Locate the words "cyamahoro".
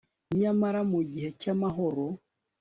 1.39-2.05